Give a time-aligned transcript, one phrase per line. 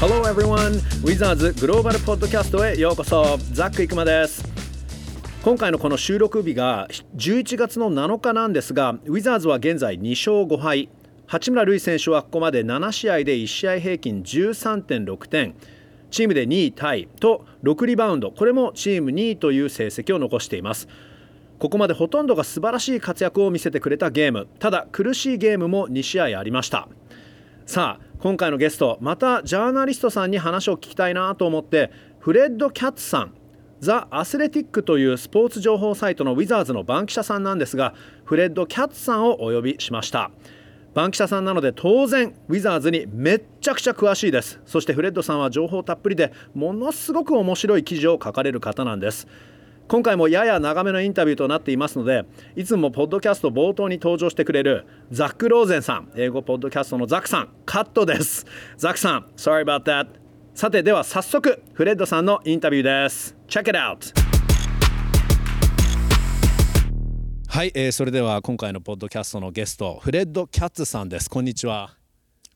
[0.00, 0.76] Hello everyone!
[1.02, 3.36] ウィザーズグローバルポッドキャストへようこそ。
[3.50, 4.44] ザックイクマです。
[5.42, 6.86] 今回のこの収録日が
[7.16, 10.88] 11月の7日なんですがウィザーズは現在2勝5敗。
[11.26, 15.56] 八村塁選手はここまで7試合で1試合平均13.6点
[16.12, 18.30] チームで2位タイと6リバウンド。
[18.30, 20.86] これもチーム2位という成績を残しています。
[21.58, 24.46] ここまでほとんどが素晴らしい活躍を見せてくれたゲーム。
[24.60, 26.86] ただ苦しいゲームも2試合ありました。
[27.66, 33.34] さあ今回のゲストまたジャーナリストさんに話を聞きたいなと思ってフレッド・キャッツさん
[33.78, 40.32] ザ・アスレティックというスポーツ情報サイトのウィザーズの番記者さんなんですがフレッド・キャッツさんをお呼びしました。
[40.94, 44.60] 番記者さんなので当然ウィザーズにめっちゃくちゃ詳しいです。
[44.66, 49.28] そしてフレッドさんは情報たっぷりでものすごく面白い記事を書かれる方なんです。
[49.88, 58.44] 今回もやや長めのインタビューとなっていますのでいつもポッドキャスト冒頭に登場してくれるザック・ローゼンさん英語ポッドキャストのザックさんカットです。
[58.76, 60.08] ザックさん Sorry about that
[60.54, 63.34] さてでは早速フレッドさんのインタビューです。
[63.46, 64.12] Check it out
[67.48, 71.30] はい、えー、それでは今回のポッドキャストのゲストフレッド・キャッツさんです。
[71.30, 71.97] こんにちは。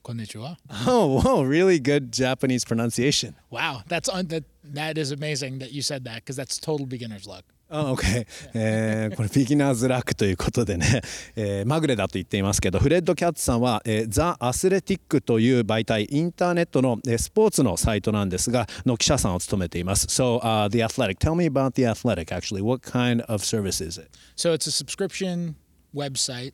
[0.02, 0.56] Konnichiwa.
[0.86, 3.34] Oh, wow, really good Japanese pronunciation.
[3.50, 7.26] Wow, that's un- that that is amazing that you said that because that's total beginner's
[7.26, 7.44] luck.
[7.74, 11.00] あ OK、えー、これビギナーズラックということでね、
[11.34, 24.10] えー、まぐれだと言っていますけどフレッド・キャッツさんは、えー、ザ・アスレティックという媒体インターネットの、えー、スポーツのサイトなんですがの記者さんを務めています So、uh, The Athletic tell me about The Athletic actually what kind of service is it
[24.36, 25.54] So it's a subscription
[25.94, 26.52] website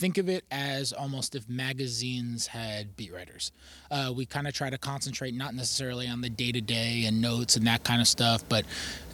[0.00, 3.52] think of it as almost if magazines had beat writers.
[3.90, 7.20] Uh, we kind of try to concentrate not necessarily on the day to day and
[7.20, 8.64] notes and that kind of stuff, but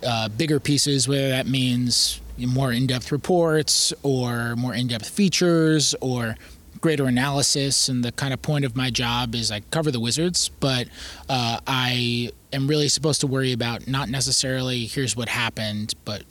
[0.07, 5.93] uh, bigger pieces, whether that means more in depth reports or more in depth features
[6.01, 6.37] or
[6.81, 7.89] greater analysis.
[7.89, 10.87] And the kind of point of my job is I cover the Wizards, but
[11.29, 16.23] uh, I am really supposed to worry about not necessarily here's what happened, but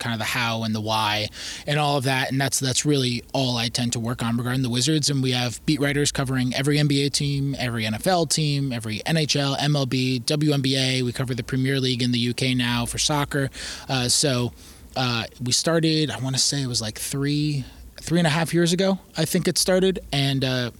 [0.00, 1.28] kind of the how and the why
[1.66, 2.30] and all of that.
[2.30, 5.10] And that's that's really all I tend to work on regarding the Wizards.
[5.10, 10.22] And we have beat writers covering every NBA team, every NFL team, every NHL, MLB,
[10.24, 11.02] WNBA.
[11.02, 13.50] We cover the Premier League in the UK now for soccer.
[13.88, 14.52] Uh, so
[14.96, 16.10] uh, we started.
[16.10, 17.64] I want to say it was like three
[18.00, 18.98] three and a half years ago.
[19.16, 20.44] I think it started and.
[20.44, 20.70] Uh,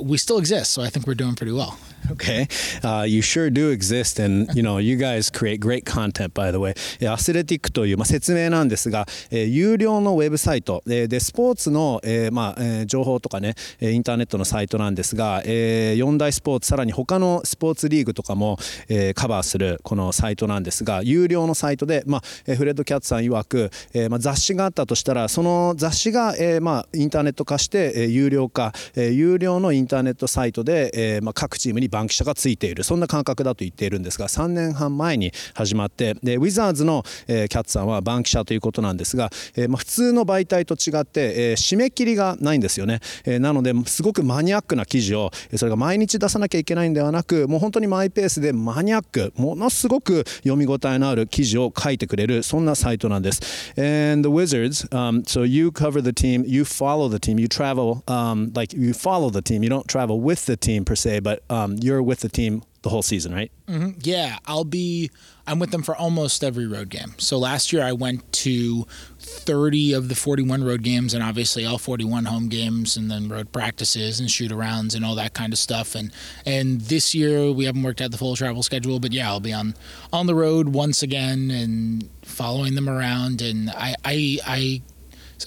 [0.00, 1.78] we still exist, so I think we're doing pretty well.
[2.12, 2.46] Okay?
[2.82, 6.58] Uh, you sure do exist and you know you guys create great content by the
[6.58, 6.74] way.
[7.08, 18.58] アスレティックという、まあ、説明なんですが、えー、有料のウェブサイト、えー、でスポーツの、えーまあえー、情報とかねインターネットのサイトなんですが、えー、4大スポーツさらに他のスポーツリーグとかも、
[18.88, 53.72] えー、カバーするこのサイトなんですが有料のサイトで、まあえー、フレッド・キャッツさん曰く、えーまあ、雑誌があったとしたらその雑誌が、えーまあ、インターネット化して、えー、有料化、えー、有料のインターネットサイトで、えーまあ、各チームに番記者がついているそんな感覚だと言っているんですが3年半前に始まってでウィザーズの、えー、キャッツさんは番記者ということなんですが、えーまあ、普通の媒体と違って、えー、締め切りがないんですよね、えー、なのですごくマニアックな記事をそれが毎日出さなきゃいけないんではなくもう本当にマイペースでマニアックものすごく読み応えのある記事を書いてくれるそんなサイトなんです。
[53.78, 58.52] And the Wizards, um, so you cover the team, you follow the team, you travel, um,
[58.54, 61.75] like you follow the team, you don't travel with the team per se, but um,
[61.82, 63.50] you're with the team the whole season, right?
[63.66, 63.98] Mm-hmm.
[64.02, 65.10] Yeah, I'll be.
[65.46, 67.14] I'm with them for almost every road game.
[67.18, 68.86] So last year I went to
[69.18, 73.50] 30 of the 41 road games, and obviously all 41 home games, and then road
[73.50, 75.94] practices and shoot arounds and all that kind of stuff.
[75.96, 76.12] And
[76.44, 79.52] and this year we haven't worked out the full travel schedule, but yeah, I'll be
[79.52, 79.74] on
[80.12, 83.42] on the road once again and following them around.
[83.42, 84.82] And I I I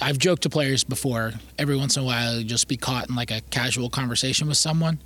[0.02, 1.34] I've joked to players before.
[1.58, 4.58] Every once in a while, I'll just be caught in like a casual conversation with
[4.58, 5.00] someone,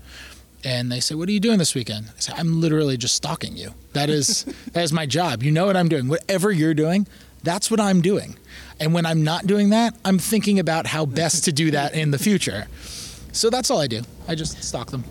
[0.63, 3.57] and they say, "What are you doing this weekend?" I say, "I'm literally just stalking
[3.57, 3.73] you.
[3.93, 4.43] That is
[4.73, 5.43] that is my job.
[5.43, 6.07] You know what I'm doing.
[6.07, 7.07] Whatever you're doing,
[7.43, 8.37] that's what I'm doing.
[8.79, 12.11] And when I'm not doing that, I'm thinking about how best to do that in
[12.11, 12.67] the future.
[13.31, 14.01] So that's all I do.
[14.27, 15.03] I just stalk them.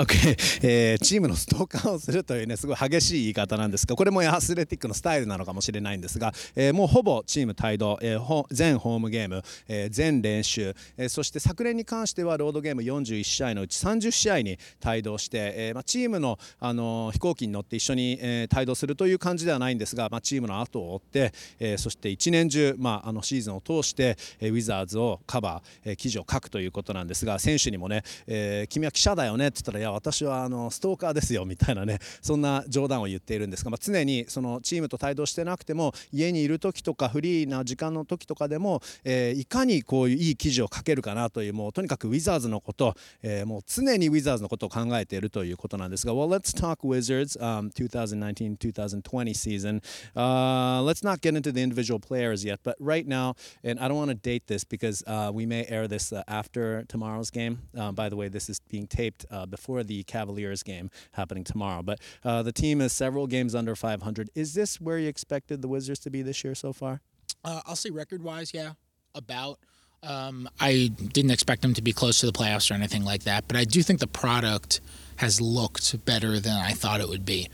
[0.00, 42.94] OK、えー、チームのストーカーをするというねすごい激しい言い方なんですがこれもアスレティックのスタイルなのかもしれないんですが、えー、もうほぼチーム帯同、えー、全ホームゲーム、えー、全練習、えー、そして昨年に関してはロードゲーム41試合のうち30試合に帯同して、えーまあ、チームの、あのー、飛行機に乗って一緒に、えー、帯同するという感じではないんですが、まあ、チームの後を追って、えー、そして一年中、まあ、あのシーズンを通して、えー、ウィザーズをカバー、えー、記事を書くということなんですが選手にもね、えー、君は記者だよねって言ったらいや私はあのストーカーですよみたいなねそんな冗談を言っているんですが、まあ、常にそのチームと帯同してなくても家にいる時とかフリーな時間の時とかでも、えー、いかにこういういい記事を書けるかなというもうとにかくウィザーズのこと、
[43.24, 49.82] えー、もう常にウィザーズのことを考えているということなんですが Well let's talk Wizards、um, 2019-2020 season、
[50.14, 54.10] uh, let's not get into the individual players yet but right now and I don't want
[54.10, 58.48] to date this because、uh, we may air this、uh, after tomorrow's game、uh, by the way this
[58.48, 62.92] is being taped uh, before the Cavaliers game happening tomorrow but uh, the team is
[62.92, 66.54] several games under 500 is this where you expected the Wizards to be this year
[66.54, 67.00] so far?
[67.44, 68.72] Uh, I'll say record wise, yeah,
[69.14, 69.58] about.
[70.02, 73.46] Um, I didn't expect them to be close to the playoffs or anything like that,
[73.46, 74.80] but I do think the product
[75.16, 77.48] has looked better than I thought it would be.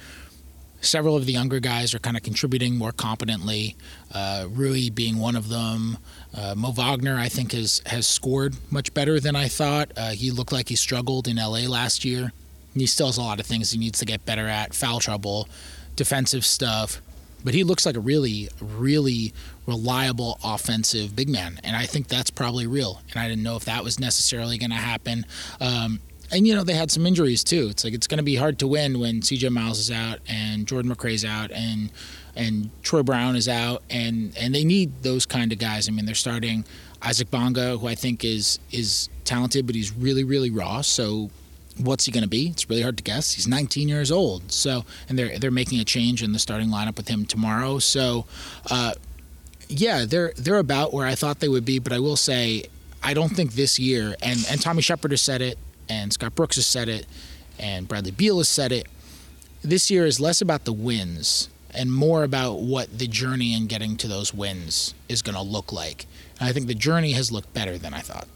[0.81, 3.77] Several of the younger guys are kind of contributing more competently.
[4.13, 5.99] Uh, Rui being one of them.
[6.33, 9.91] Uh, Mo Wagner, I think, has has scored much better than I thought.
[9.97, 12.33] Uh, he looked like he struggled in LA last year.
[12.75, 15.49] He still has a lot of things he needs to get better at: foul trouble,
[15.97, 17.03] defensive stuff
[17.45, 19.33] but he looks like a really, really
[19.67, 21.61] reliable offensive big man.
[21.63, 23.01] And I think that's probably real.
[23.11, 25.25] And I didn't know if that was necessarily going to happen.
[25.61, 27.69] Um, and you know they had some injuries too.
[27.71, 29.49] It's like it's going to be hard to win when C.J.
[29.49, 31.91] Miles is out and Jordan McRae's out and
[32.37, 35.89] and Troy Brown is out and and they need those kind of guys.
[35.89, 36.65] I mean they're starting
[37.03, 40.81] Isaac Bonga, who I think is is talented, but he's really really raw.
[40.83, 41.31] So
[41.79, 42.49] what's he going to be?
[42.49, 43.33] It's really hard to guess.
[43.33, 44.51] He's 19 years old.
[44.53, 47.79] So, and they're they're making a change in the starting lineup with him tomorrow.
[47.79, 48.27] So,
[48.71, 48.95] uh,
[49.69, 51.79] yeah, they're they're about where I thought they would be.
[51.79, 52.65] But I will say,
[53.03, 54.17] I don't think this year.
[54.23, 57.07] And and Tommy Shepard has said it, and Scott Brooks has said it,
[57.59, 58.87] and Bradley Beal has said it.
[59.63, 63.97] This year is less about the wins and more about what the journey in getting
[63.97, 66.07] to those wins is going to look like.
[66.41, 68.29] And I think the journey has looked better than I thought.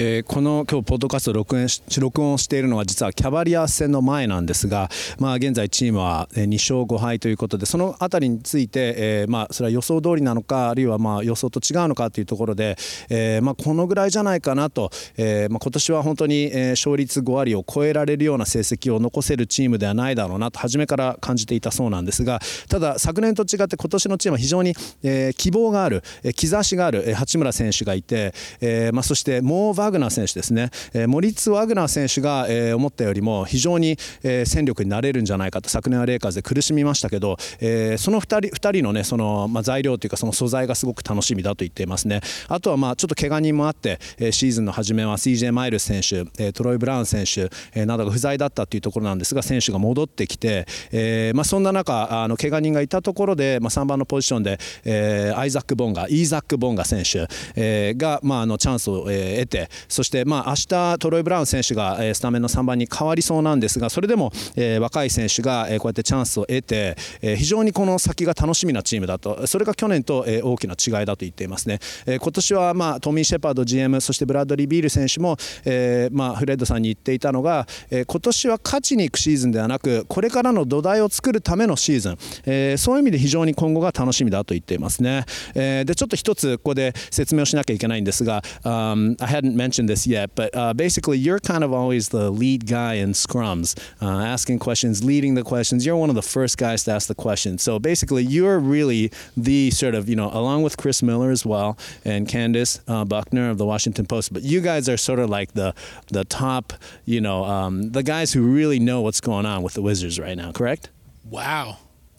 [0.00, 12.76] えー、この今日ポッドキャスト録音し録音しているのは実はキャバリア戦の前なんですが、まあ、現在チームは2勝5敗ということでその辺りについて、えー、まあそれは予想通りなのかあるいはまあ予想と違うのかというところで、
[13.10, 42.20] えー、まあこのぐらいじゃないかなと、えーまあ、今年は本当に、勝率5割を超えられるような成績を残せるチームではないだろうなと初めから感じていたそうなんですがただ昨年と違って今年のチームは非常に、えー、希望がある、え、兆しがある、八村選手がいて、えーまあ、そしてもうワグナー選手ですね、えー、モリッツ・ワグナー選手が、えー、思ったよりも非常に、えー、戦力になれるんじゃないかと昨年はレイカーズで苦しみましたけど、えー、その2人 ,2 人の,、ねそのまあ、材料というかその素材がすごく楽しみだと言っていますね。
[42.48, 57.26] あとはまあちょっと怪我人もあって、えー、シーズンの初めは CJ マイルス選手、えー、トロイ・ブラウン選手、えー、などが不在だったというところなんですが選手が戻ってきて、えーまあ、そんな中あの怪我人がいたところで、まあ、3番のポジションで、えー、アイザック・ボンガイーザック・ボンガ選手、
[57.56, 69.46] えー、が、まあ、あのチャンスを、えー、得てそして、まあ、明日トロイ・ブラウン選手が、スタメンの3番に変わりそうなんですがそれでも、え、若い選手が、こうやってチャンスを得て、え、非常にこの先が楽しみなチームだと。
[69.46, 92.66] それが去年と、え、大きな違いだと言っていますね、え、今年は、まあ、トミー・シェパード GM そしてブラッドリー・ビール選手も、えまあ、フレッドさんに言っていたのが、え、今年は勝ちに行くシーズンではなくこれからの土台を作るためのシーズン、え、そういう意味で非常に今後が楽しみだと言っていますね、え、でちょっと一つここで説明をしなきゃいけないんですが、um, I hadn't mentioned this yet but、uh, basically you're kind of always the lead
[92.66, 93.68] guy in scrums
[94.00, 95.84] uh, asking questions leading the questions.
[95.84, 99.70] You're one of the first guys to ask the questions so basically you're really the
[99.72, 103.58] sort of you know along with Chris Miller as well and Candace uh, Buckner of
[103.58, 105.74] the Washington Post but you guys are sort of like the
[106.08, 106.72] the top
[107.04, 110.36] you know um, the guys who really know what's going on with the Wizards right
[110.36, 110.90] now correct?
[111.24, 111.78] Wow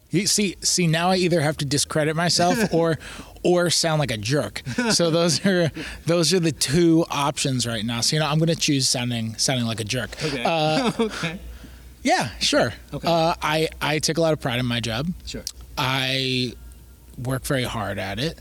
[0.09, 2.97] you see, see now I either have to discredit myself or,
[3.43, 4.61] or sound like a jerk.
[4.91, 5.71] So those are
[6.05, 8.01] those are the two options right now.
[8.01, 10.11] So you know, I'm going to choose sounding sounding like a jerk.
[10.23, 10.43] Okay.
[10.43, 11.39] Uh, okay.
[12.03, 12.73] Yeah, sure.
[12.93, 13.07] Okay.
[13.07, 15.07] Uh, I I take a lot of pride in my job.
[15.25, 15.43] Sure.
[15.77, 16.53] I
[17.23, 18.39] work very hard at it.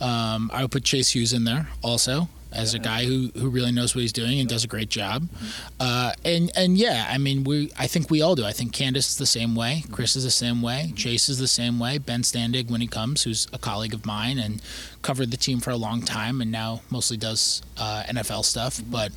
[0.00, 3.70] Um, I would put Chase Hughes in there also as a guy who, who really
[3.70, 5.22] knows what he's doing and does a great job.
[5.22, 5.66] Mm-hmm.
[5.78, 8.44] Uh, and and yeah, I mean we I think we all do.
[8.44, 9.82] I think Candace is the same way.
[9.82, 9.92] Mm-hmm.
[9.92, 10.92] Chris is the same way.
[10.96, 11.98] Chase is the same way.
[11.98, 14.62] Ben Standig when he comes, who's a colleague of mine and
[15.02, 18.90] covered the team for a long time and now mostly does uh, NFL stuff, mm-hmm.
[18.90, 19.12] but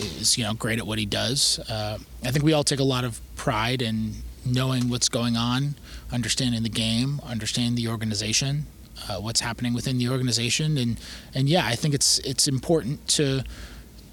[0.00, 1.58] is you know great at what he does.
[1.70, 5.76] Uh, I think we all take a lot of pride in knowing what's going on,
[6.10, 8.66] understanding the game, understanding the organization
[9.10, 11.00] uh, what's happening within the organization, and
[11.34, 13.42] and yeah, I think it's it's important to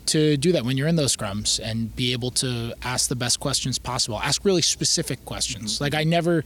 [0.08, 3.39] to do that when you're in those scrums and be able to ask the best
[3.39, 4.20] questions possible.
[4.20, 5.75] Ask really specific questions.
[5.75, 5.84] Mm-hmm.
[5.84, 6.44] Like I never.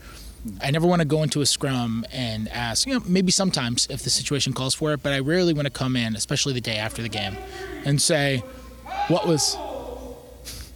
[0.60, 4.02] I never want to go into a scrum and ask, you know, maybe sometimes if
[4.02, 6.78] the situation calls for it, but I rarely want to come in, especially the day
[6.78, 7.36] after the game,
[7.84, 8.38] and say,
[9.06, 9.56] what was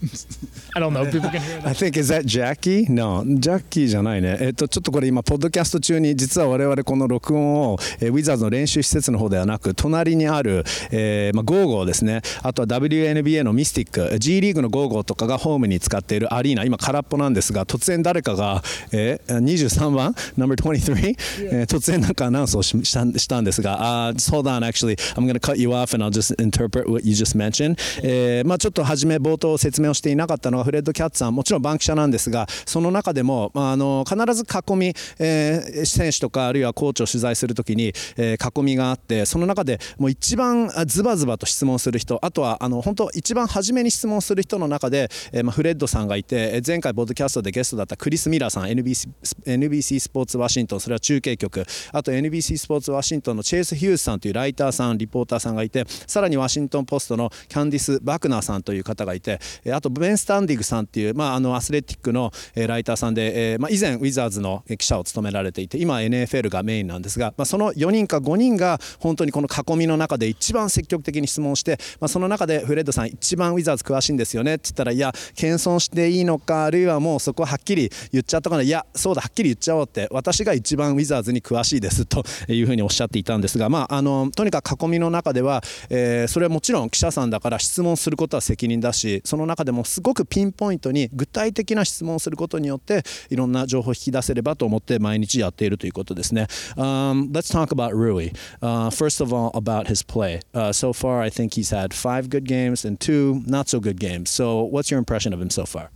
[0.77, 1.69] I don't know people can hear that.
[1.69, 2.85] I think is that Jackie?
[2.91, 4.37] No, ジャッキーじゃないね。
[4.41, 12.21] えっとちょっとこれ今ポッドキャスト中に実は我々この録音を、えー、ウィザーズの練習施設の方ではなく隣にある、えー、まあゴーゴーですね。
[12.43, 21.17] あとは WNBA のミスティック、G リーグのゴーゴーとかがホームに使っているアリーナ、今空っぽなんですが突然誰かが、えー、23番？Number 23、
[21.53, 27.35] えー、突然なんかアナウンスをししたしたんですが、uh, hold on actually I'm gonna cut you off and I'll just interpret what you just
[27.35, 49.09] mentioned、えー、まあちょっと初め冒頭説明をしていなかったのがフレッド・キャッツさんもちろん番記者なんですがその中でも、まあ、あの必ず囲み、えー、選手とかあるいはコーチを取材するときに、えー、囲みがあってその中でもう一番ズバズバと質問する人あとはあの本当一番初めに質問する人の中で、えーまあ、フレッドさんがいて前回ボードキャストでゲストだったクリス・ミラーさん NBC,
[49.45, 59.41] NBC スポーツワシントンそれは中継局あと NBC スポーツワシントンのチェイス・ヒューズさんというライターさんリポーターさんがいてさらにワシントン・ポストのキャンディス・バクナーさんという方がいて
[59.73, 96.48] あとベン・スタンディグさんっていう、まあ、あのアスレティックのライターさんで、えーまあ、以前ウィザーズの記者を務められていて今 NFL がメインなんですが、まあ、その4人か5人が本当にこの囲みの中で一番積極的に質問して、まあ、その中でフレッドさん一番ウィザーズ詳しいんですよねって言ったらいや謙遜していいのかあるいはもうそこはっきり言っちゃったかないやそうだはっきり言っちゃおうって私が一番ウィザーズに詳しいですというふうにおっしゃっていたんですが、まあ、あのとにかく囲みの中では、えー、それはもちろん記者さんだから質問することは責任だしその中でもすごくピンポイントに具体的な質問をすることによっていろんな情報を引き出せればと思って毎日やっているということですね。
[96.76, 101.72] Um, let's talk about Rui.、Uh, first of all, about his play.、Uh, so far, I think he's
[101.76, 104.30] had five good games and two not so good games.
[104.30, 105.90] So, what's your impression of him so far?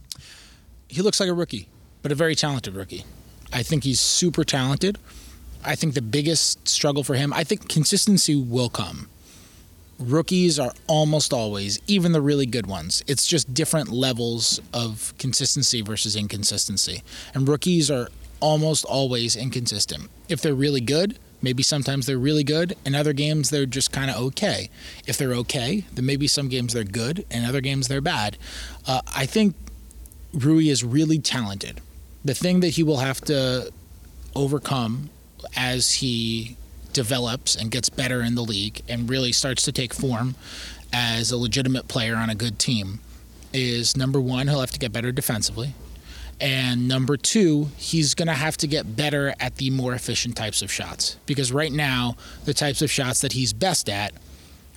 [0.88, 1.68] He looks like a rookie,
[2.02, 3.04] but a very talented rookie.
[3.52, 4.98] I think he's super talented.
[5.64, 9.09] I think the biggest struggle for him, I think consistency will come.
[10.01, 15.83] Rookies are almost always, even the really good ones, it's just different levels of consistency
[15.83, 17.03] versus inconsistency.
[17.35, 18.09] And rookies are
[18.41, 20.09] almost always inconsistent.
[20.29, 24.11] If they're really good, maybe sometimes they're really good, and other games they're just kind
[24.11, 24.71] of okay.
[25.07, 28.39] If they're okay, then maybe some games they're good, and other games they're bad.
[28.87, 29.55] Uh, I think
[30.33, 31.83] Rui is really talented.
[32.25, 33.71] The thing that he will have to
[34.35, 35.11] overcome
[35.57, 36.57] as he
[36.93, 40.35] develops and gets better in the league and really starts to take form
[40.93, 43.01] as a legitimate player on a good team
[43.53, 45.75] is number one, he'll have to get better defensively.
[46.41, 50.63] And number two, he's going to have to get better at the more efficient types
[50.63, 51.17] of shots.
[51.27, 54.13] Because right now, the types of shots that he's best at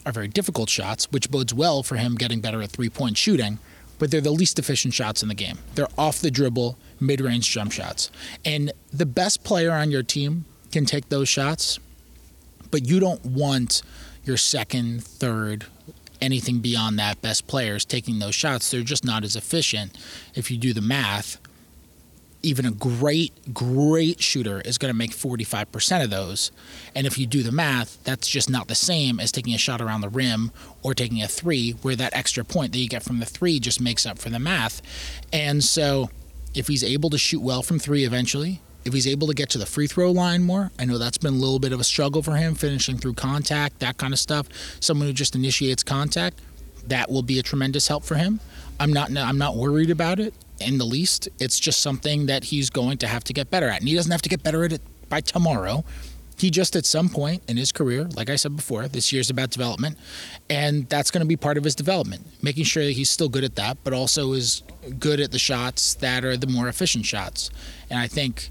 [0.05, 3.59] are very difficult shots, which bodes well for him getting better at three point shooting,
[3.97, 5.59] but they're the least efficient shots in the game.
[5.75, 8.11] They're off the dribble, mid range jump shots.
[8.43, 10.43] And the best player on your team
[10.73, 11.79] can take those shots,
[12.73, 13.83] but you don't want
[14.23, 15.67] your second, third,
[16.19, 18.71] anything beyond that best players taking those shots.
[18.71, 19.95] They're just not as efficient
[20.33, 21.37] if you do the math
[22.45, 26.51] even a great, great shooter is going to make 45% of those.
[26.93, 29.79] And if you do the math, that's just not the same as taking a shot
[29.79, 30.51] around the rim
[30.81, 33.79] or taking a three, where that extra point that you get from the three just
[33.79, 34.81] makes up for the math.
[35.31, 36.09] And so
[36.53, 39.57] if he's able to shoot well from three eventually, if he's able to get to
[39.57, 42.21] the free throw line more, I know that's been a little bit of a struggle
[42.21, 44.47] for him, finishing through contact, that kind of stuff.
[44.79, 46.39] Someone who just initiates contact,
[46.87, 48.39] that will be a tremendous help for him.
[48.79, 51.29] I'm not I'm not worried about it in the least.
[51.39, 53.79] It's just something that he's going to have to get better at.
[53.79, 55.83] And he doesn't have to get better at it by tomorrow.
[56.37, 59.51] He just at some point in his career, like I said before, this year's about
[59.51, 59.97] development,
[60.49, 63.43] and that's going to be part of his development, making sure that he's still good
[63.43, 64.63] at that, but also is
[64.99, 67.49] good at the shots that are the more efficient shots.
[67.89, 68.49] And I think,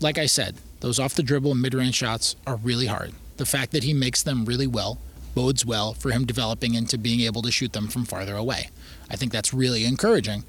[0.00, 3.12] like I said, those off the dribble and mid range shots are really hard.
[3.36, 4.98] The fact that he makes them really well
[5.34, 8.68] bodes well for him developing into being able to shoot them from farther away.
[9.10, 10.44] I think that's really encouraging.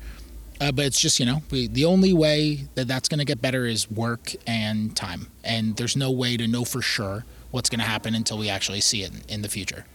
[0.60, 3.42] Uh, but it's just you know we, the only way that that's going to get
[3.42, 7.80] better is work and time, and there's no way to know for sure what's going
[7.80, 9.86] to happen until we actually see it in, in the future.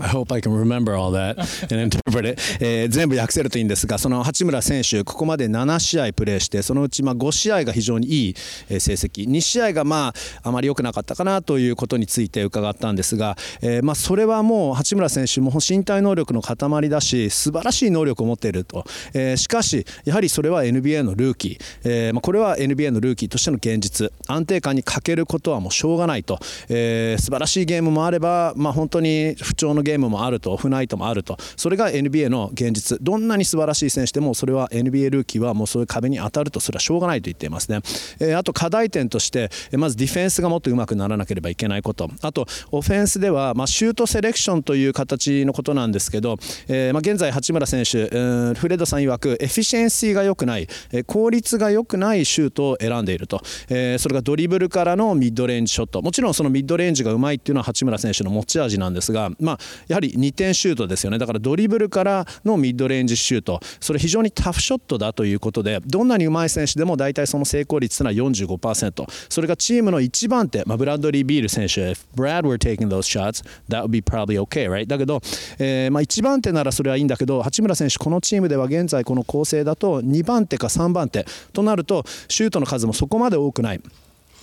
[0.00, 1.38] I hope I can remember all that
[1.70, 8.34] and interpret it、 え、全部訳せるといいんですがその八村選手ここまで7試合プレーしてそのうちま5試合が非常にいい
[8.68, 9.28] 成績。
[9.28, 24.12] 2試合がまああまり良くなかったかなということについて伺ったんですが、えー、まそれはもう八村選手も身体能力の塊だし素晴らしい能力を持っていると、えー、しかしやはりそれは NBA のルーキー、えま、これは NBA のルーキーとしての現実。
[24.26, 31.36] 安定感に欠けることはもうしょうがないと、えー、素晴らしいゲームもあれば、ま、本当に不調のゲームもあるとオフナイトもあると。
[31.56, 32.98] それが NBA の現実。
[33.00, 36.60] どんなに素晴らしい選手でもそれは NBA ルーキーはもうそういう壁に当たると。
[36.60, 37.80] それはしょうがないと言っていますね、
[38.18, 42.10] えー、あと課題点としてまずディフェンスがもっと上手くならなければいけないこと。
[42.22, 46.36] あとオフェンスでは、まあ、シュートセレクションという形のことなんですけど、
[46.68, 50.68] えーまあ、現在八村選手、フレッドさん曰く efficiency が良くない、
[51.06, 56.02] 効率が良くないシュートを選んでいると、え、それがドリブルからのミッドレンジショット。
[56.02, 61.18] もちろんそのミッドレンジがうまいっていうのは八村選手の持ち味なんですが、まあ、やはり2点シュートですよね。
[61.18, 63.60] だからドリブルからのミッドレンジシュート。
[63.80, 71.92] それ非常にタフショットだということでどんなにうまい選手でも大体その成功率というのは45%それがチームの一番手、まあ、ブラッドリー・ビール選手。
[71.92, 74.86] If Brad were taking those shots that would be probably okay right?
[74.86, 75.20] だけど、
[75.58, 83.80] えーまあ、1番手ならそれはいいんだけど八村選手このチームでは現在この構成だと2番手か3番手となるとシュートの数もそこまで多くない。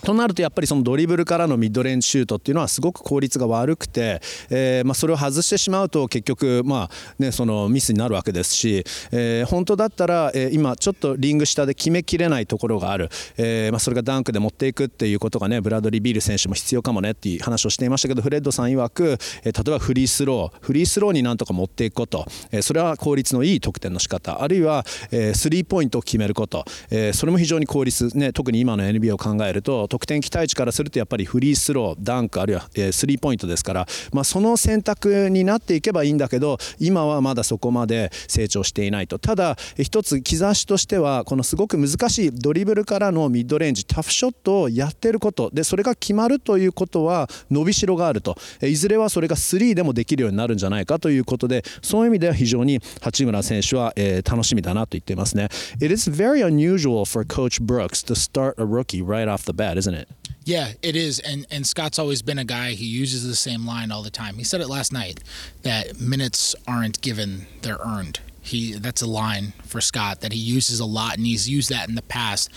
[0.02, 20.64] となるとやっぱりそのドリブルからのミッドレンジシュートっていうのはすごく効率が悪くて、えー、まあそれを外してしまうと結局まあねそのミスになるわけですし、えー、本当だったら、えー、今ちょっとリング下で決めきれないところがある、えー、まあそれがダンクで持っていくっていうことがねブラッドリー・ビール選手も必要かもねっていう話をしていましたけどフレッドさん曰く、えー、例えばフリースロー。
[20.64, 24.42] フリースローになんとか持っていくこと、えー、それは効率のいい得点の仕方。
[24.42, 39.18] あるいは、えー、スリーポイントを決めること、えー、それも非常に効率ね特に今の NBA を考えると得点期待値からするとやっぱりフリースローダンクあるいは、スリーポイントですから、まあ、その選択になっていけばいいんだけど今はまだそこまで成長していないと。
[39.18, 45.50] ただ一つ兆しとしてはこのすごく難しいドリブルからのミッドレンジタフショットをやっていること。
[45.52, 48.36] でそれが決まるということは伸びしろがあると。
[48.62, 55.48] いずれはそれが3でもできるようになるんじゃないかということでそういう意味では非常に八村選手は、え、楽しみだなと言っていますね。
[55.82, 59.94] It is very unusual for Coach Brooks to start a rookie right off the bat, isn't
[59.94, 60.08] it?
[60.44, 61.18] Yeah, it is.
[61.20, 64.36] And and Scott's always been a guy who uses the same line all the time.
[64.36, 65.20] He said it last night
[65.62, 68.20] that minutes aren't given, they're earned.
[68.40, 71.88] He that's a line for Scott that he uses a lot and he's used that
[71.88, 72.50] in the past.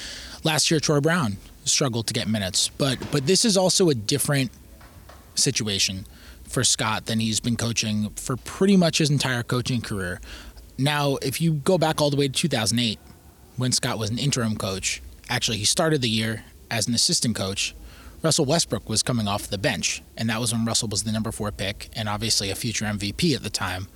[0.43, 4.51] Last year Troy Brown struggled to get minutes, but but this is also a different
[5.35, 6.05] situation
[6.43, 10.21] for Scott than he's been coaching for pretty much his entire coaching career.
[10.77, 12.99] Now, if you go back all the way to 2008
[13.57, 17.75] when Scott was an interim coach, actually he started the year as an assistant coach,
[18.21, 21.31] Russell Westbrook was coming off the bench, and that was when Russell was the number
[21.31, 23.87] four pick and obviously a future MVP at the time.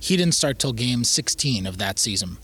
[0.00, 2.38] He didn't start till game 16 of that season.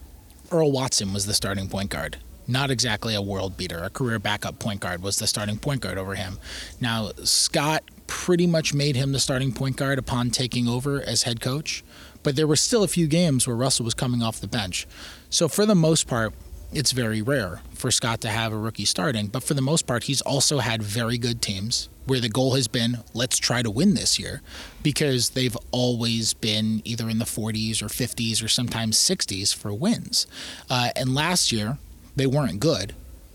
[0.51, 2.19] Earl Watson was the starting point guard.
[2.47, 3.79] Not exactly a world beater.
[3.79, 6.39] A career backup point guard was the starting point guard over him.
[6.81, 11.41] Now, Scott pretty much made him the starting point guard upon taking over as head
[11.41, 11.83] coach,
[12.23, 14.87] but there were still a few games where Russell was coming off the bench.
[15.31, 16.35] So, for the most part,
[16.73, 20.05] it's very rare for Scott to have a rookie starting, but for the most part,
[20.05, 23.95] he's also had very good teams where the goal has been let's try to win
[23.95, 24.43] this year
[24.83, 30.27] because they've always been either in the 40s or 50s or sometimes 60s for wins.
[30.69, 31.79] Uh, and last year,
[32.17, 32.95] they weren't good,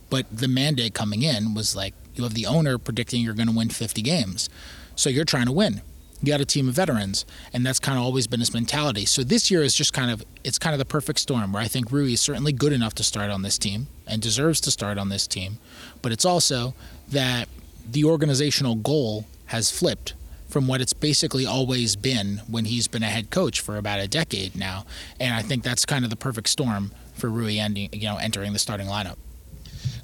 [0.10, 3.56] but the mandate coming in was like you have the owner predicting you're going to
[3.56, 4.50] win 50 games.
[4.96, 5.82] So you're trying to win
[6.22, 9.06] you got a team of veterans, and that's kind of always been his mentality.
[9.06, 11.68] So this year is just kind of it's kind of the perfect storm where I
[11.68, 14.98] think Rui is certainly good enough to start on this team and deserves to start
[14.98, 15.58] on this team,
[16.02, 16.74] but it's also
[17.10, 17.48] that
[17.90, 20.14] the organizational goal has flipped
[20.50, 24.08] from what it's basically always been when he's been a head coach for about a
[24.08, 24.86] decade now,
[25.20, 28.54] and I think that's kind of the perfect storm for Rui ending, you know entering
[28.54, 29.18] the starting lineup.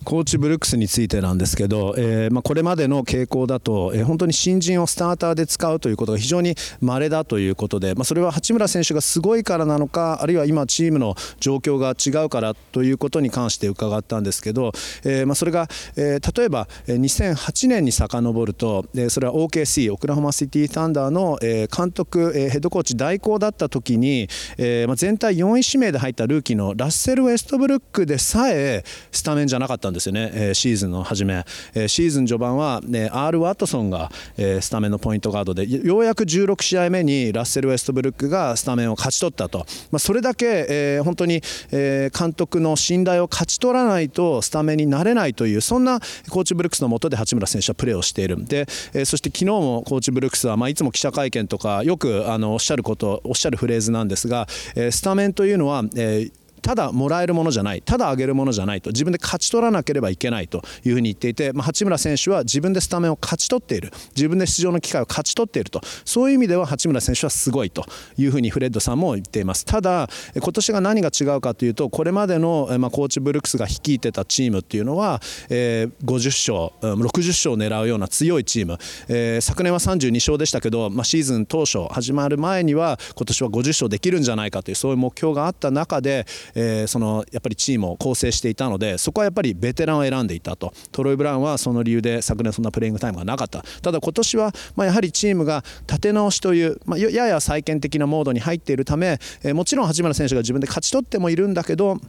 [0.04, 14.72] コーチブルックスについてなんですけど、えーまあ、これまでの傾向だと、えー、本当に新人をスターターで使うということが非常に稀だということで、まあ、それは八村選手がすごいからなのかあるいは今チームの状況が違うからということに関して伺ったんですけど、
[15.04, 39.60] えーまあ、それが、えー、例えば2008年に遡ると、え、それは OKC オクラホマシティ・サンダーの、え、監督、えー、ヘッドコーチ代行だった時に、えーまあ、全体4位指名で入ったルーキーのラッセル・ウェストブルックでさえスタメンじゃなかったんですですよね、えー、シーズンの初め、えー、シーズン序盤は、ね、アール・ワットソンが、えー、スタメンのポイントガードでようやく16試合目にラッセル・ウェストブルックがスタメンを勝ち取ったと、
[39.92, 48.44] まあ、それだけ、えー、本当に、えー、監督の信頼を勝ち取らないとスタメンになれないというそんなコーチブルックスの下で八村選手はプレーをしている。
[48.46, 67.86] で、えー、そして昨日もコーチブルックスは、まあ、いつも記者会見とかよくあのおっしゃることおっしゃるフレーズなんですが、えー、スタメンというのは、えーただもらえるものじゃないただ上げるものじゃないと自分で勝ち取らなければいけないというふうに言っていて、まあ、八村選手は自分でスタメンを勝ち取っている自分で出場の機会を勝ち取っているとそういう意味では八村選手はすごいと
[68.18, 69.66] いうふうにフレッドさんも言っています。
[69.66, 78.78] ただ今年が何が違うかというとこれまでの、まあ、コーチブルックスが率いてたチームっていうのは、えー、50勝60勝を狙うような強いチーム、
[79.10, 90.74] えー、昨年は32勝でしたけど、まあ、シーズン当初始まる前には今年は50勝できるんじゃないかというそういう目標があった中で、えー、そのやっぱりチームを構成していたのでそこはやっぱりベテランを選んでいたと。
[90.92, 93.64] トロイ・ブラウンはその理由で昨年そんなプレイングタイムがなかった。
[93.82, 102.00] ただ今年は、ま、やはりチームが立て直しという、まあ、やや再建的なモードに入っているため、えー、もちろん八村選手が自分で勝ち取ってもいるんだけど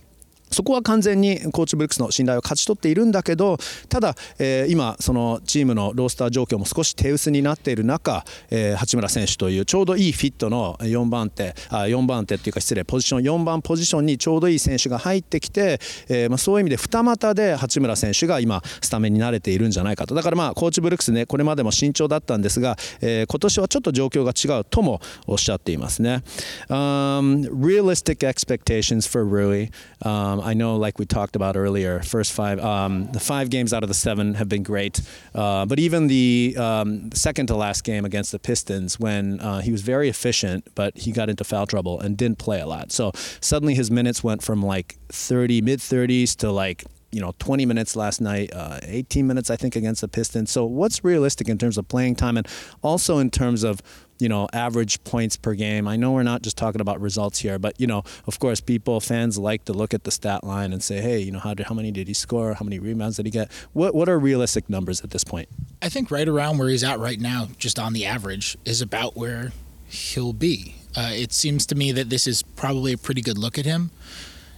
[0.54, 26.22] そこは完全にコーチブルックスの信頼を勝ち取っているんだけどただ、えー、今そのチームのロースター状況も少し手薄になっている中、えー、八村選手というちょうどいいフィットの4番手あ4番手っていうか失礼ポジション4番ポジションにちょうどいい選手が入ってきて、えーまあ、そういう意味で二股で八村選手が今スタメンに慣れているんじゃないかとだからまあコーチブルックスねこれまでも慎重だったんですが、えー、今年はちょっと状況が違うともおっしゃっていますね。
[26.68, 29.70] Um, realistic expectations for Rui、
[30.02, 33.88] um, I know like we talked about earlier, first five, um, the five games out of
[33.88, 35.00] the seven have been great.
[35.34, 39.72] Uh, but even the um, second to last game against the Pistons, when uh, he
[39.72, 42.92] was very efficient, but he got into foul trouble and didn't play a lot.
[42.92, 47.64] So suddenly his minutes went from like 30, mid 30s to like you know 20
[47.64, 50.50] minutes last night, uh, 18 minutes I think against the Pistons.
[50.50, 52.46] So what's realistic in terms of playing time and
[52.82, 53.80] also in terms of
[54.18, 55.88] you know average points per game.
[55.88, 59.00] I know we're not just talking about results here, but you know of course people
[59.00, 61.66] fans like to look at the stat line and say, hey, you know how did,
[61.66, 62.54] how many did he score?
[62.54, 63.50] How many rebounds did he get?
[63.72, 65.48] What what are realistic numbers at this point?
[65.80, 69.16] I think right around where he's at right now, just on the average, is about
[69.16, 69.52] where
[69.86, 70.76] he'll be.
[70.96, 73.90] Uh, it seems to me that this is probably a pretty good look at him.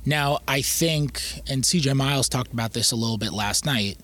[0.09, 3.99] Now, I think, and CJ Miles talked about this a little bit last night.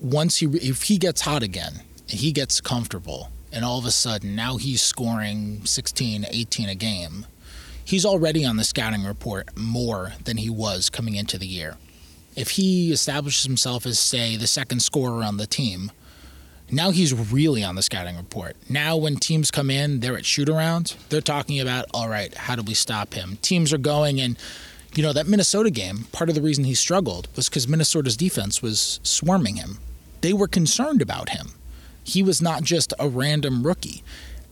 [0.00, 4.36] Once he, if he gets hot again, he gets comfortable, and all of a sudden
[4.36, 7.26] now he's scoring 16, 18 a game,
[7.84, 11.76] he's already on the scouting report more than he was coming into the year.
[12.36, 15.90] If he establishes himself as, say, the second scorer on the team,
[16.72, 18.56] now he's really on the scouting report.
[18.68, 22.56] Now, when teams come in, they're at shoot around, they're talking about, all right, how
[22.56, 23.38] do we stop him?
[23.42, 24.36] Teams are going and
[24.94, 28.60] you know, that Minnesota game, part of the reason he struggled was because Minnesota's defense
[28.60, 29.78] was swarming him.
[30.20, 31.52] They were concerned about him.
[32.04, 34.02] He was not just a random rookie.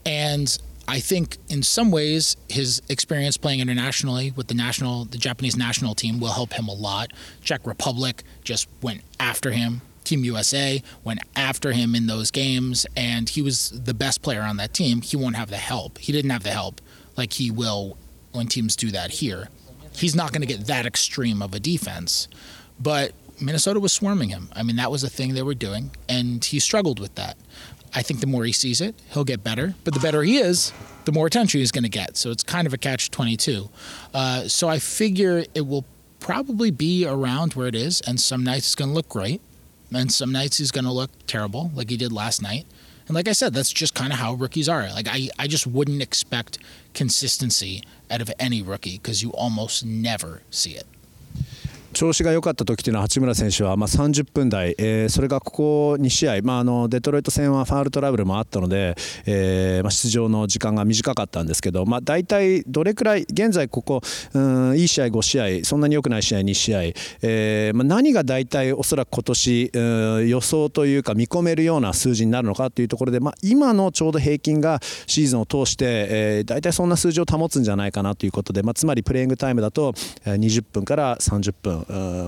[0.07, 0.57] And
[0.89, 5.95] I think in some ways his experience playing internationally with the national the Japanese national
[5.95, 7.13] team will help him a lot.
[7.43, 9.83] Czech Republic just went after him.
[10.11, 14.57] Team USA went after him in those games and he was the best player on
[14.57, 15.03] that team.
[15.03, 15.99] He won't have the help.
[15.99, 16.81] He didn't have the help
[17.17, 17.97] like he will
[18.33, 19.51] when teams do that here.
[19.93, 22.27] He's not going to get that extreme of a defense,
[22.81, 24.49] but Minnesota was swarming him.
[24.53, 27.37] I mean, that was a thing they were doing, and he struggled with that.
[27.95, 29.75] I think the more he sees it, he'll get better.
[29.85, 30.73] But the better he is,
[31.05, 32.17] the more attention he's going to get.
[32.17, 33.69] So it's kind of a catch 22.
[34.15, 35.85] Uh, so I figure it will
[36.21, 39.41] probably be around where it is, and some nights it's going to look great,
[39.93, 42.67] and some nights he's going to look terrible, like he did last night.
[43.07, 44.89] And like I said, that's just kind of how rookies are.
[44.91, 46.59] Like I, I just wouldn't expect
[46.95, 50.87] consistency out of any rookie because you almost never see it.
[51.93, 58.95] 調子が良かった時というのは八村選手はまあ30分台、えー、それがここ2試合、まあ、あのデトロイト戦はファールトラブルもあったので、
[59.27, 64.03] えーまあ、出場の時間が短かったんですけど、まあ、大体どれくらい現在ここ
[64.35, 66.83] うんいい試合5試合そんなに良くない試合2試合、
[67.23, 79.93] えーまあ、何が大体おそらく今年うん予想というか見込めるような数字になるのかというところで、まあ、今のちょうど平均がシーズンを通して、えー、大体そんな数字を保つんじゃないかなということで、まあ、つまりプレイングタイムだと
[80.25, 81.80] 20分から30分。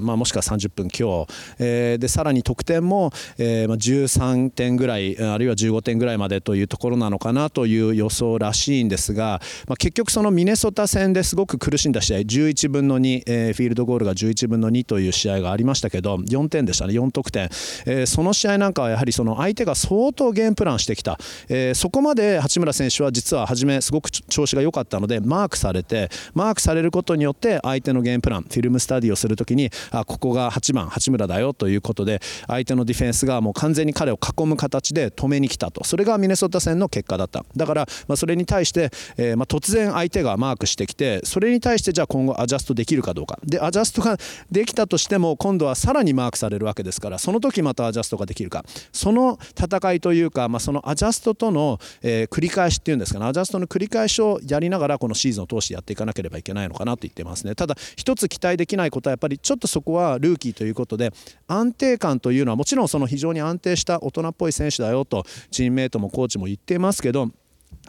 [0.02, 1.26] まあ、もしくは30分強、
[1.58, 16.94] えー、でさらに得点も、えーまあ、13点ぐらいあるいは15点ぐらいまでというところなのかなという予想らしいんですが、まあ、結局そのミネソタ戦ですごく苦しんだ試合11分の2、えー、フィールドゴールが11分の2という試合がありましたけど4点でしたね。
[16.94, 17.44] 4得点、
[17.86, 35.85] えー、その試合なんかはやはりその相手が相当ゲームプランしてきた、えー、そこまで八村選手は実は初めすごく調子が良かったのでマークされてマークされることによって相手のゲームプランフィルムスタディをすると時にあここが8番八村だよということで相手のディフェンスがもう完全に彼を囲む形で止めに来たと。
[35.85, 37.44] それがミネソタ戦の結果だった。
[37.57, 43.38] だから、まあ、それに対して、えー、まあ、突然相手がマークしてきてそれに対してじゃあ今後アジャストできるかどうか。
[43.44, 44.16] でアジャストが
[44.50, 48.64] できたとしても今度はさらにマークされるわけですからその時またアジャストができるか。
[48.92, 53.26] その戦いというか、まあ、そのアジャストとの、えー、繰り返しっていうんですかね。
[53.26, 57.55] アジャストの繰り返しをやりながらこのシーズンを通してやっていかなければいけないのかなと言ってますね。
[57.55, 61.12] ただ一つ期待できないことはやっぱりちょっとそこはルーキーということで
[61.46, 67.30] 安定感というのはもちろんその非常に安定した大人っぽい選手だよとチームメートもコーチも言っていますけど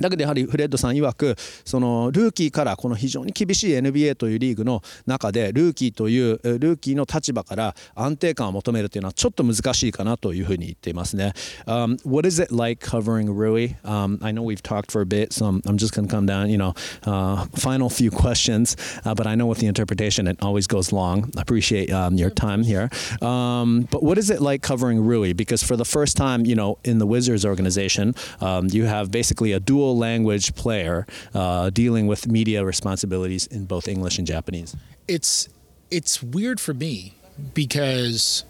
[0.01, 11.33] だけどやはりフレッドさん曰くそのルーキーからこの非常に厳しい NBA というリーグの中でルーキーというルーキーの立場から安定感を求めるというのはちょっと難しいかなというふうに言っていますね。
[11.67, 13.77] Um, what is it like covering Rui?
[13.85, 16.27] Um, I know we've talked for a bit, so I'm, I'm just going to come
[16.27, 20.39] down, you know, uh, final few questions, uh, but I know with the interpretation it
[20.43, 21.31] always goes long.
[21.37, 22.89] I appreciate um, your time here.
[23.21, 25.33] Um, but what is it like covering Rui?
[25.33, 29.53] Because for the first time, you know, in the Wizards organization, um, you have basically
[29.53, 34.76] a dual dual language player uh, dealing with media responsibilities in both English and Japanese?
[35.08, 35.50] It's
[35.92, 37.14] it's weird for me
[37.54, 38.46] because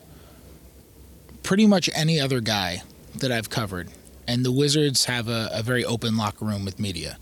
[1.41, 2.83] pretty much any other guy
[3.15, 3.89] that I've covered,
[4.27, 7.17] and the Wizards have a, a very open locker room with media.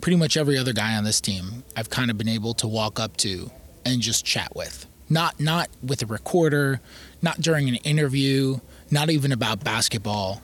[0.00, 2.98] Pretty much every other guy on this team, I've kind of been able to walk
[2.98, 3.50] up to
[3.84, 4.86] and just chat with.
[5.10, 6.80] Not not with a recorder,
[7.20, 10.40] not during an interview, not even about basketball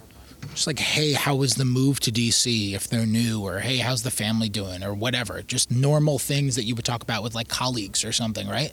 [0.55, 4.03] just like, hey, how was the move to DC if they're new, or hey, how's
[4.03, 5.43] the family doing, or whatever.
[5.43, 8.73] Just normal things that you would talk about with like colleagues or something, right?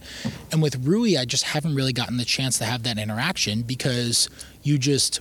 [0.51, 4.29] And with Rui, I just haven't really gotten the chance to have that interaction because
[4.61, 5.19] you just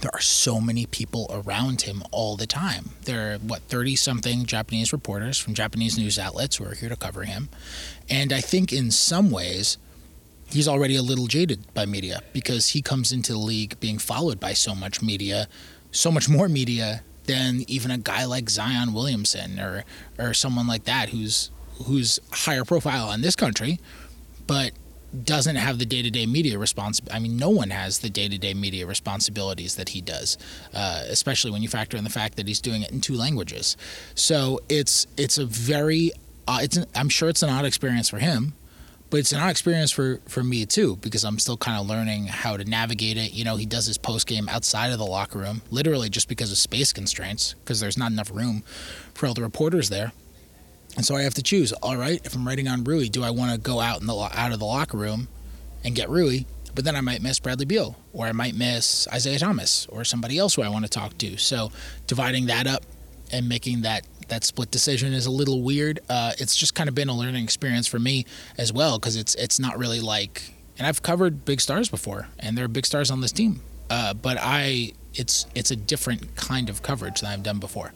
[0.00, 2.90] there are so many people around him all the time.
[3.04, 6.96] There are what 30 something Japanese reporters from Japanese news outlets who are here to
[6.96, 7.48] cover him.
[8.08, 9.76] And I think in some ways
[10.50, 14.40] he's already a little jaded by media because he comes into the league being followed
[14.40, 15.48] by so much media,
[15.90, 19.84] so much more media than even a guy like Zion Williamson or
[20.18, 21.50] or someone like that who's
[21.84, 23.78] who's higher profile in this country,
[24.46, 24.72] but
[25.24, 27.00] doesn't have the day-to-day media response.
[27.10, 30.36] I mean, no one has the day-to-day media responsibilities that he does,
[30.74, 33.76] uh, especially when you factor in the fact that he's doing it in two languages.
[34.14, 36.12] So it's it's a very
[36.46, 38.54] uh, it's an, I'm sure it's an odd experience for him
[39.10, 42.26] but it's an odd experience for for me too because I'm still kind of learning
[42.26, 43.32] how to navigate it.
[43.32, 46.52] You know, he does his post game outside of the locker room, literally just because
[46.52, 48.62] of space constraints, because there's not enough room
[49.14, 50.12] for all the reporters there.
[50.96, 51.72] And so I have to choose.
[51.74, 54.14] All right, if I'm writing on Rui, do I want to go out in the
[54.14, 55.28] out of the locker room
[55.84, 56.40] and get Rui?
[56.74, 60.38] But then I might miss Bradley Beal, or I might miss Isaiah Thomas, or somebody
[60.38, 61.36] else who I want to talk to.
[61.36, 61.72] So
[62.06, 62.84] dividing that up
[63.32, 66.00] and making that that split decision is a little weird.
[66.08, 68.24] Uh, it's just kind of been a learning experience for me
[68.56, 72.56] as well because it's it's not really like, and I've covered big stars before, and
[72.56, 73.60] there are big stars on this team,
[73.90, 77.92] uh, but I it's it's a different kind of coverage than I've done before.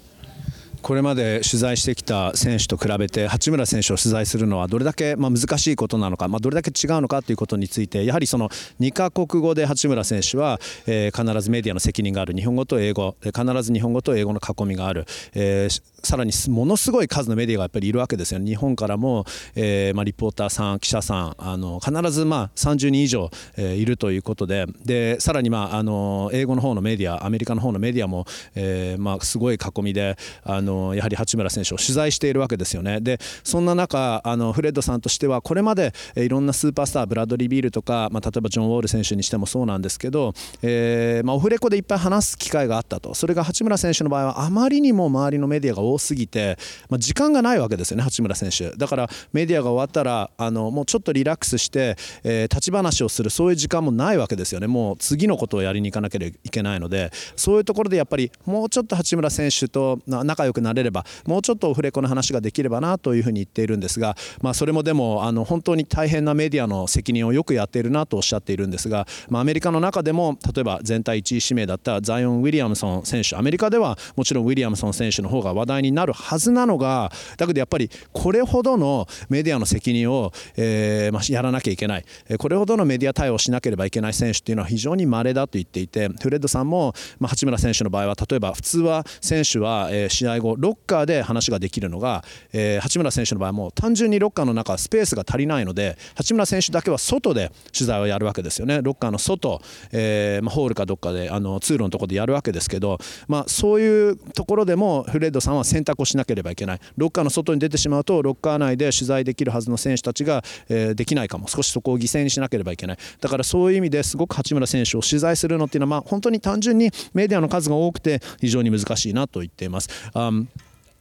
[0.83, 8.49] これまで取材してきた選手と比べて八村選手を取材するのはどれだけま難しいことなのか、まあ、どれだけ違うのかということについてやはりその
[8.81, 24.67] 2カ国語で八村選手は、え、必ずメディアの責任がある日本語と英語必ず日本語と英語の囲みがある、えー、さらにものすごい数のメディアがやっぱりいるわけですよ、ね、日本からも、えー、まあ、リポーターさん記者さんあの必ずまあ30人以上、えいるということで。
[24.85, 33.01] でさらにまああの英語の方のメディアアメリカの方のメディアも、えまあ、すごい囲みであののやはり八村選手を取材しているわけですよね。
[33.01, 43.15] でそんな中あのフレッドさんとしてはこれまでいろんなスーパースターブラッドリー・ビールとか、まあ、例えばジョン・ウォール選手にしてもそうなんですけど、えーまあ、オフレコでいっぱい話す機会があったと。
[43.15, 48.71] それが八村選手の場合はあまりにも周りのメディアが多多すぎて、まあ、時間がないわけですよね八村選手。
[48.77, 54.67] だからメディアが終わったらあのもうちょっとリラックスして、えー、立ち話をするそういう時間もないわけですよね。
[54.67, 82.05] もう次のことをやりに行かなければいけないのでそういうところでやっぱりもうちょっと八村選手と仲良くなれればもうちょっとオフレコの話ができればなというふうに言っているんですが、まあ、それもでもあの本当に大変なメディアの責任をよくやっているなとおっしゃっているんですが、まあ、アメリカの中でも例えば全体1位指名だったザイオン・ウィリアムソン選手アメリカではもちろんウィリアムソン選手の方が話題になるはずなのがだけどやっぱりこれほどのメディアの責任を、えーまあ、やらなきゃいけない。
[82.39, 98.81] これほどのメディア対応しなければいけない選手っていうのは非常に稀だと言っていてフレッドさんも、まあ、八村選手の場合は例えば普通は選手は、えー、試合後ロッカーで話ができるのが、えー、八村選手の場合も単純にロッカーの中スペースが足りないので八村選手だけは外で取材をやるわけですよね。
[98.83, 99.61] ロッカーの外、
[99.93, 119.89] えーまあ、ホールかどっかであの通路のところでやるわけですけど、まあ、そういうところでもフレッドさんは選択をしなければいけないロッカーの外に出てしまうとロッカー内で取材できるはずの選手たちが、え、できないかも少しそこを犠牲にしなければいけないだからそういう意味ですごく八村選手を取材するのっていうのは、まあ、本当に単純にメディアの数が多くて非常に難しいなと言っています。
[120.15, 120.49] Um,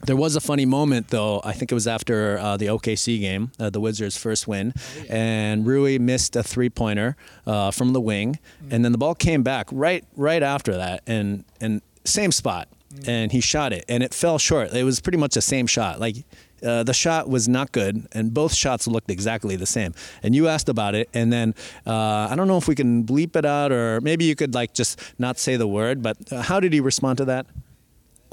[0.03, 1.41] There was a funny moment, though.
[1.43, 4.73] I think it was after uh, the OKC game, uh, the Wizards' first win,
[5.07, 8.39] and Rui missed a three-pointer uh, from the wing,
[8.71, 12.67] and then the ball came back right right after that, and and same spot.
[13.05, 14.73] And he shot it, and it fell short.
[14.73, 15.99] It was pretty much the same shot.
[15.99, 16.17] Like
[16.63, 19.93] uh, the shot was not good, and both shots looked exactly the same.
[20.23, 23.35] And you asked about it, and then uh, I don't know if we can bleep
[23.35, 26.01] it out, or maybe you could like just not say the word.
[26.01, 27.47] But uh, how did he respond to that?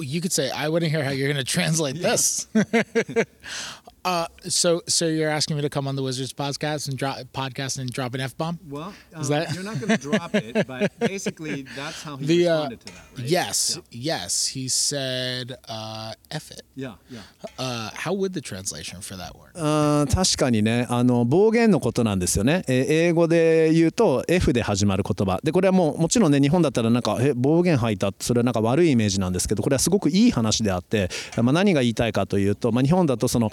[0.01, 2.47] you could say, I wouldn't hear how you're going to translate this.
[4.05, 7.79] Uh, so, so you're asking me to come on the Wizards podcast and drop podcast
[7.79, 8.59] and drop an f bomb?
[8.69, 9.53] Well, um, Is that...
[9.55, 12.85] you're not going to drop it, but basically that's how he the, uh, responded uh,
[12.85, 13.05] to that.
[13.19, 13.29] Right?
[13.29, 14.23] Yes, yeah.
[14.23, 17.21] yes, he said uh, "f it." Yeah, yeah.
[17.59, 19.53] Uh, how would the translation for that word?
[19.57, 22.65] あ確かにね、あの暴言のことなんですよね。
[22.69, 33.51] え英語で言うと F で始まる言葉で、これはもうもちろんね日本だったらなんかえ暴言吐いたそれはなんか悪いイメージなんですけど、これはすごくいい話であって、まあ何が言いたいかというと、まあ日本だとその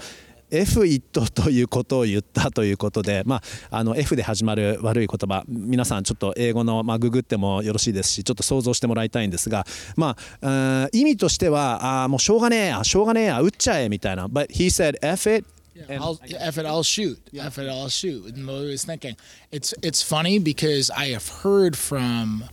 [0.62, 3.42] F1 ということを言ったということで、ま
[3.72, 9.66] あ、あの F で始まる悪い言葉皆さんちょっと英語の、まあ、ググってもよろしいですしちょっと想像してもらいたいんですが、
[9.96, 17.20] まあ、意味としてはあもうしょうがねえやしょうがねえや打っちゃえみたいな But he said F it Yeah, I'll, F it, I'll shoot.
[17.34, 17.48] Yeah.
[17.48, 18.34] F it, I'll shoot.
[18.34, 19.18] And was thinking,
[19.52, 22.46] it's it's funny because I have heard from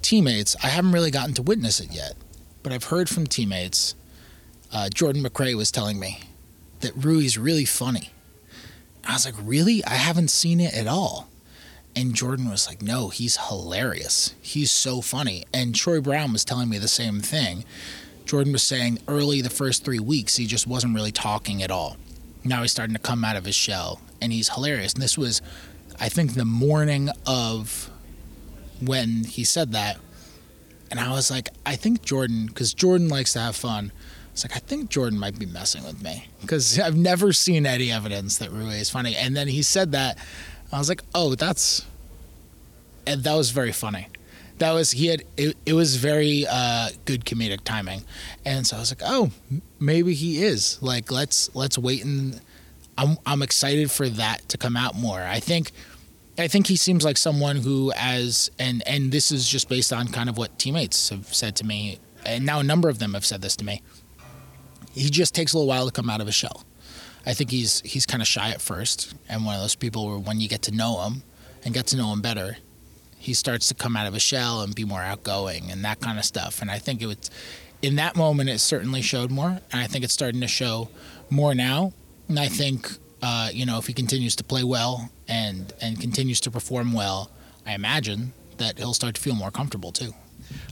[0.00, 0.56] teammates.
[0.62, 2.14] I haven't really gotten to witness it yet,
[2.62, 3.94] but I've heard from teammates.
[4.72, 6.20] Uh, Jordan McRae was telling me
[6.84, 8.10] that Rui's really funny.
[9.06, 9.84] I was like, really?
[9.84, 11.28] I haven't seen it at all.
[11.96, 14.34] And Jordan was like, no, he's hilarious.
[14.40, 15.44] He's so funny.
[15.52, 17.64] And Troy Brown was telling me the same thing.
[18.24, 21.96] Jordan was saying early the first three weeks, he just wasn't really talking at all.
[22.42, 24.94] Now he's starting to come out of his shell and he's hilarious.
[24.94, 25.40] And this was,
[26.00, 27.90] I think, the morning of
[28.80, 29.98] when he said that.
[30.90, 33.92] And I was like, I think Jordan, because Jordan likes to have fun,
[34.34, 37.92] it's like I think Jordan might be messing with me because I've never seen any
[37.92, 39.14] evidence that Rui is funny.
[39.14, 40.18] And then he said that,
[40.72, 41.86] I was like, oh, that's,
[43.06, 44.08] and that was very funny.
[44.58, 48.02] That was he had it, it was very uh, good comedic timing,
[48.44, 49.30] and so I was like, oh,
[49.78, 50.80] maybe he is.
[50.82, 52.40] Like let's let's wait and
[52.98, 55.20] I'm I'm excited for that to come out more.
[55.20, 55.70] I think.
[56.36, 60.08] I think he seems like someone who, as and and this is just based on
[60.08, 63.24] kind of what teammates have said to me, and now a number of them have
[63.24, 63.82] said this to me
[64.94, 66.64] he just takes a little while to come out of his shell.
[67.26, 70.18] I think he's he's kind of shy at first, and one of those people where
[70.18, 71.22] when you get to know him
[71.64, 72.58] and get to know him better,
[73.18, 76.18] he starts to come out of his shell and be more outgoing and that kind
[76.18, 76.60] of stuff.
[76.60, 77.30] And I think it was
[77.80, 80.90] in that moment it certainly showed more, and I think it's starting to show
[81.30, 81.92] more now.
[82.28, 82.90] And I think
[83.22, 87.30] uh, you know if he continues to play well and and continues to perform well,
[87.66, 90.12] I imagine that he'll start to feel more comfortable too.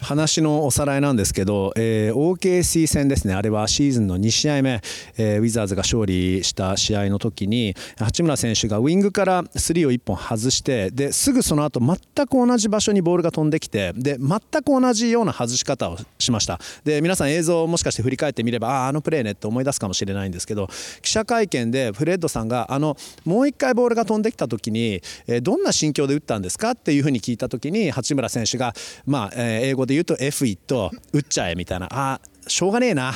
[0.00, 3.34] 話のおさらいなんですけど、えー、OKC 戦ですね。
[3.34, 4.80] あれはシーズンの2試合目、
[5.16, 16.58] えー、ウィザーズが勝利した試合の時に八村選手がウイングからスリーを1本外してですぐその後全く同じ場所にボールが飛んできてで全く同じような外し方をしました。
[16.84, 20.68] で皆さん映像をもしかして振り返ってみればあああのプレーねって思い出すかもしれないんですけど
[21.00, 28.74] 記者会見でフレッドさんがあのもう1回ボールが飛んできた時に、えー、どんな心境で打ったんですかっていうふうに聞いた時に八村選手が
[29.06, 31.88] まあ、えー、英語で言うと F1 と打っちゃえみたいな。
[31.90, 33.12] あしょうがねえな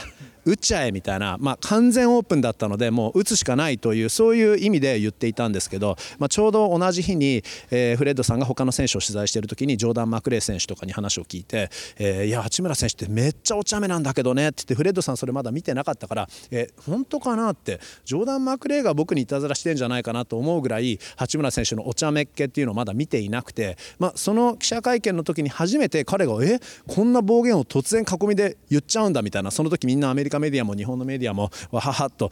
[0.46, 32.30] 打っちゃえみたいな、まあ、完全オープンだったのでもう打つしかないというそういう意味で言っていたんですけど、まあ、ちょうど同じ日に、えー、フレッドさんが他の選手を取材している時にジョーダン・マクレー選手とかに話を聞いて「えー、いや八村選手ってめっちゃお茶目なんだけどね」って言ってフレッドさんそれまだ見てなかったから「え本当かな?」ってジョーダン・マクレーが僕にいたずらしてんじゃないかなと思うぐらい八村選手のお茶目っ気っていうのをまだ見ていなくて、まあ、その記者会見の時に初めて彼が「えこんな暴言を突然囲みで言っちゃうんだ」みたいなその時みんなアメリカメディアも日本のメディアもわははっと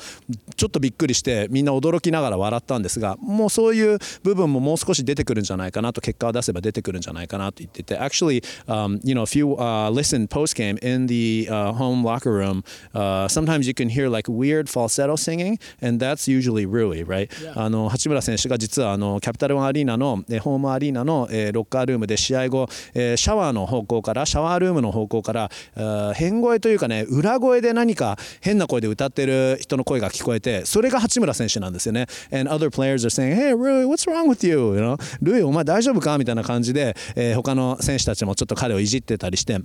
[0.56, 12.62] ちょっとびっくりしてみんな驚きながら笑ったんですがもうそういう部分ももう少し出てくるんじゃないかなと結果を出せば出てくるんじゃないかなと言ってて actually、um, you know if you、uh, listen post game in the、uh, home locker room、
[12.94, 17.52] uh, sometimes you can hear like weird falsetto singing and that's usually Rui right、yeah.
[17.56, 25.50] あの八村選手が実はあのキャピタルワンアリーナのホームアリーナの、えー、ロッカールームで試合後、えー、シャワーの方向からシャワールームの方向から
[26.14, 32.06] 変声といういうかね裏声で何か変な声で歌ってる人の声が聞こえてそれが八村選手なんですよね。
[32.32, 34.74] And other players are saying hey Rui what's wrong with you?
[34.74, 34.98] You know?
[35.22, 36.18] ルイお前大丈夫か？
[36.18, 39.58] みたいな感じで、えー、他の選手たちもちょっと彼をいじってたりして。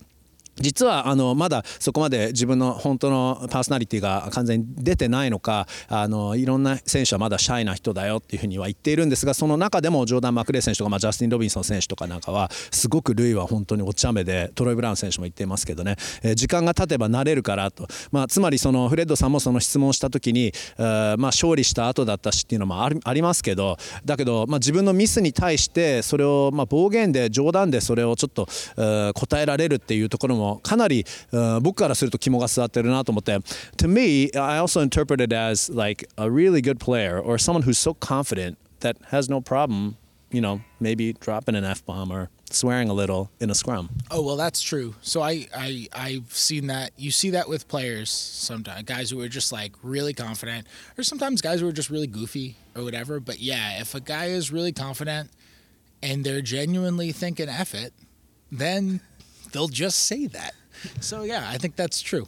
[0.60, 31.05] 実はあのまだそこまで自分の本当のパーソナリティが完全に出てないのかあのいろんな選手はまだシャイな人だよっていうふうには言っているんですがその中でもジョーダン・マクレー選手とか、まあ、ジャスティン・ロビンソン選手とかなんかはすごくルイは本当にお茶目でトロイ・ブラウン選手も言っていますけどね、えー、時間が経てば慣れるからと、まあ、つまりそのフレッドさんもその質問した時に、えー、まあ勝利した後だったしっていうのもありますけどだけど、まあ、自分のミスに対してそれをまあ暴言で冗談でそれをちょっと、えー、答えられるっていうところもかなり
[31.63, 33.39] 僕からすると肝が据わってるなと思って
[33.79, 37.79] To me, I also interpret it as like a really good player or someone who's
[37.79, 39.97] so confident that has no problem,
[40.31, 43.89] you know, maybe dropping an F bomb or swearing a little in a scrum.
[44.11, 44.95] Oh well, that's true.
[45.01, 46.93] So I I I've seen that.
[46.97, 50.67] You see that with players sometimes, guys who are just like really confident,
[50.97, 53.19] or sometimes guys who are just really goofy or whatever.
[53.21, 55.31] But yeah, if a guy is really confident
[56.03, 57.93] and they're genuinely thinking "f it,"
[58.53, 59.01] then
[59.52, 60.54] they'll just say that.
[61.02, 62.28] So yeah, I think that's true.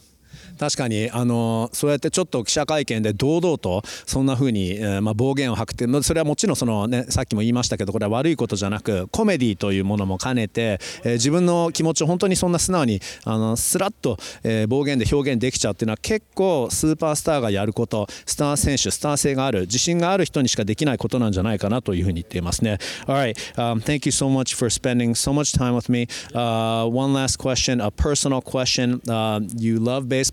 [0.58, 22.78] 確かにあのそうやってちょっと記者会見で堂々とそんな風に、えー、まあ暴言を吐くってそれはもちろんその、ね、さっきも言いましたけどこれは悪いことじゃなくコメディというものも兼ねて、えー、自分の気持ちを本当にそんな素直にあのスラッと、えー、暴言で表現できちゃうっていうのは結構スーパースターがやることスター選手スター性がある自信がある人にしかできないことなんじゃないかなというふうに言っていますね。
[23.06, 27.90] Alright,、um, thank you so much for spending so much time with me.、Uh, one last question, a
[27.90, 30.31] personal question.、Uh, you love baseball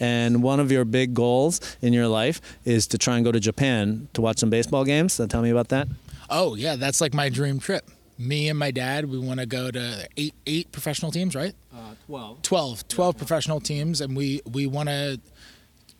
[0.00, 3.40] and one of your big goals in your life is to try and go to
[3.40, 5.12] Japan to watch some baseball games.
[5.14, 5.88] So tell me about that.
[6.30, 7.88] Oh yeah, that's like my dream trip.
[8.18, 11.54] Me and my dad, we want to go to eight eight professional teams, right?
[11.72, 12.42] Uh, 12.
[12.42, 12.88] 12.
[12.88, 15.20] 12 yeah, professional teams, and we we want to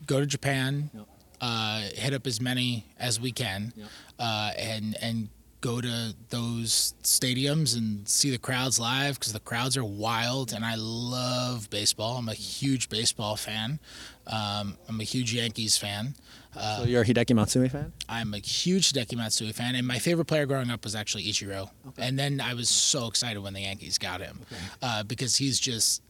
[0.07, 1.07] go to Japan, yep.
[1.41, 3.89] uh, hit up as many as we can, yep.
[4.19, 5.29] uh, and and
[5.61, 10.65] go to those stadiums and see the crowds live because the crowds are wild and
[10.65, 12.17] I love baseball.
[12.17, 13.81] I'm a huge baseball fan.
[14.27, 16.15] Um, I'm a huge Yankees fan.
[16.57, 17.93] Uh, so you're a Hideki Matsui fan?
[18.09, 21.71] I'm a huge Hideki Matsui fan, and my favorite player growing up was actually Ichiro.
[21.89, 22.07] Okay.
[22.07, 24.63] And then I was so excited when the Yankees got him okay.
[24.83, 26.03] uh, because he's just,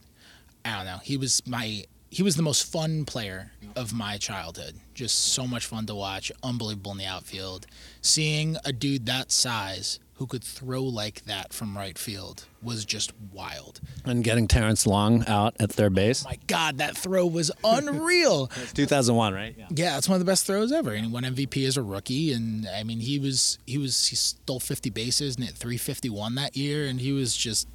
[0.63, 4.75] I don't know, he was my he was the most fun player of my childhood.
[4.93, 7.67] Just so much fun to watch, unbelievable in the outfield.
[8.01, 13.13] Seeing a dude that size who could throw like that from right field was just
[13.31, 13.79] wild.
[14.03, 16.25] And getting Terrence Long out at third base.
[16.25, 18.47] Oh my God, that throw was unreal.
[18.73, 19.55] 2001, right?
[19.57, 19.67] Yeah.
[19.69, 20.91] yeah, it's one of the best throws ever.
[20.91, 22.33] And he won MVP as a rookie.
[22.33, 26.57] And I mean, he was he was he stole 50 bases and hit 351 that
[26.57, 26.85] year.
[26.85, 27.69] And he was just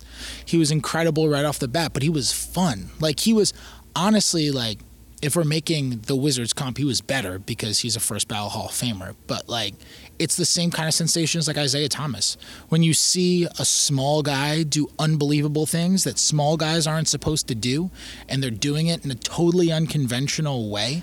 [0.44, 1.94] he was incredible right off the bat.
[1.94, 2.90] But he was fun.
[3.00, 3.54] Like he was
[3.96, 4.78] honestly, like,
[5.22, 8.66] if we're making the Wizards comp, he was better because he's a first ballot Hall
[8.66, 9.16] of Famer.
[9.26, 9.74] But like,
[10.18, 12.36] it's the same kind of sensations like Isaiah Thomas.
[12.68, 17.54] When you see a small guy do unbelievable things that small guys aren't supposed to
[17.54, 17.90] do,
[18.28, 21.02] and they're doing it in a totally unconventional way,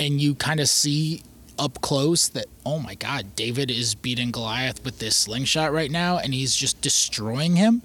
[0.00, 1.22] and you kind of see
[1.56, 6.18] up close that, oh my God, David is beating Goliath with this slingshot right now,
[6.18, 7.82] and he's just destroying him.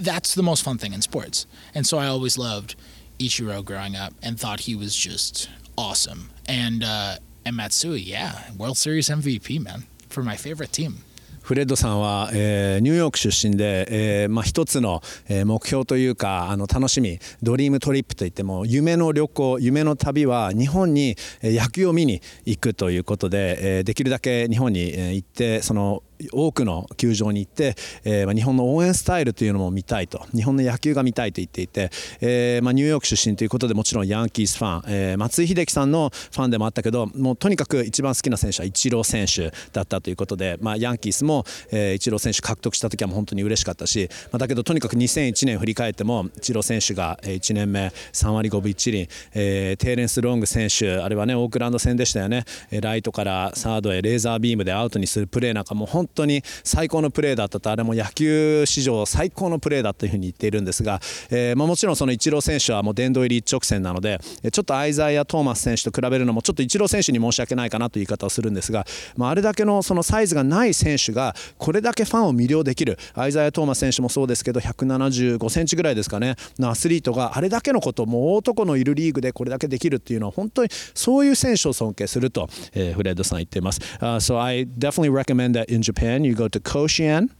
[0.00, 1.46] That's the most fun thing in sports.
[1.72, 2.74] And so I always loved
[3.18, 6.30] Ichiro growing up and thought he was just awesome.
[6.48, 11.04] And uh, and Matsui, yeah, World Series MVP, man, for my favorite team.
[11.44, 13.86] フレッドさんは、えー、ニューヨーク出身で、
[14.22, 24.86] えーまあ、一つの、えー、目標というかあの楽しみドリームトリップといっても夢の旅行夢の旅は日本に野球を見に行くということで、えー、できるだけ日本に
[25.16, 26.02] 行ってその
[26.32, 30.24] 多くの球場に行って、えー、日本の応援スタイルというのも見たいと。
[30.34, 31.90] 日本の野球が見たいと言っていて、
[32.20, 52.44] えーまあ、ニューヨーク出身ということでもちろんヤンキースファン、えー、松井秀喜さんのファンでもあったけどもうとにかく一番好きな選手はイチロー選手だったということで、まあ、ヤンキースも、えー、イチロー選手獲得した時はもう本当に嬉しかったし、まあ、だけどとにかく2001年振り返ってもイチロー選手が1年目3割5分1厘、えー、テレンス・ロング選手あれはねオークランド戦でしたよね。
[52.70, 61.00] ライトからサードへレーザービームでアウトにするプレーなんかも本本当に最高のプレーだったとあれも野球史上最高のプレーだというふうに言っているんですが、
[61.30, 64.20] えーまあ、もちろんそのイチロー選手はもう殿堂入り一直線なので
[64.52, 68.84] ちょっとアイザーやトーマス選手と比べるのもちょっとイチロー選手に申し訳ないかなという言い方をするんですが、
[69.16, 83.80] まあ、あれだけのそのサイズがない選手がこれだけファンを魅了できるアイザーやトーマス選手もそうですけど175センチぐらいですかねのアスリートがあれだけのこともう男のいるリーグでこれだけできるっていうのは本当にそういう選手を尊敬すると、えー、フレッドさん言っています。
[84.00, 87.30] Uh, so I definitely recommend that in Japan you go to Koshian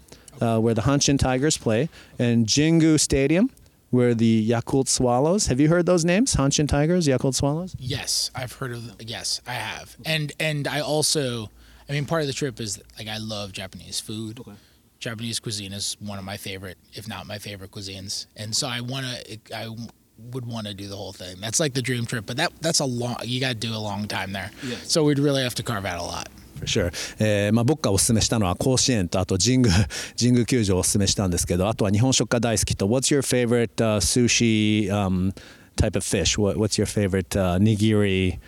[0.40, 1.88] uh, where the Hanshin Tigers play,
[2.18, 3.50] and Jingu Stadium,
[3.90, 5.46] where the Yakult Swallows.
[5.46, 6.34] Have you heard those names?
[6.34, 7.74] Hanshin Tigers, Yakult Swallows.
[7.78, 8.86] Yes, I've heard of.
[8.86, 8.96] Them.
[9.00, 11.50] Yes, I have, and and I also,
[11.88, 14.40] I mean, part of the trip is like I love Japanese food.
[14.40, 14.52] Okay.
[15.00, 18.26] Japanese cuisine is one of my favorite, if not my favorite cuisines.
[18.36, 19.68] And so I want to, I
[20.16, 21.36] would want to do the whole thing.
[21.40, 23.76] That's like the dream trip, but that that's a long, you got to do a
[23.76, 24.50] long time there.
[24.62, 24.90] Yes.
[24.90, 26.30] So we'd really have to carve out a lot
[26.63, 26.91] For sure.
[27.19, 29.73] えーまあ、僕がおすすめしたのは甲子園とあと神宮
[30.19, 35.33] 神宮球場をおすすめしたんですけどあとは日本食が大好きと What's your favorite、uh, sushi、um,
[35.77, 36.37] type of fish?
[36.37, 38.39] What, what's your favorite、uh, nigiri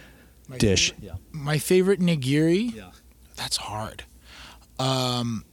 [0.58, 0.94] dish?
[1.32, 2.76] My favorite nigiri.
[2.76, 2.92] Yeah.
[3.38, 4.04] That's hard.
[4.78, 5.46] Um,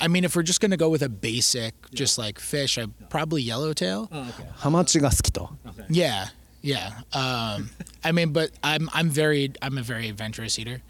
[0.00, 3.42] I mean, if we're just gonna go with a basic, just like fish, I probably
[3.42, 4.08] yellowtail.
[4.10, 4.46] okay.
[4.54, 5.50] ハマチが好きと。
[5.90, 6.28] Yeah,
[6.62, 6.90] yeah.
[7.12, 7.70] Um,
[8.04, 10.82] I mean, but I'm I'm very I'm a very adventurous eater,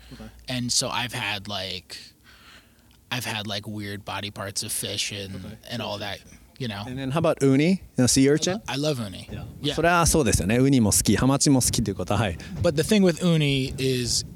[0.48, 1.98] and so I've had like
[3.10, 6.20] I've had like weird body parts of fish and and all that.
[6.58, 7.82] You know, And then how about uni?
[8.08, 8.60] Sea urchin?
[8.66, 9.28] I love uni.
[9.62, 9.74] Yeah.
[9.76, 10.56] それはそうですよね。
[10.58, 12.38] ウニも好き、ハマチも好きということは、はい。
[12.62, 14.26] But the thing with uni is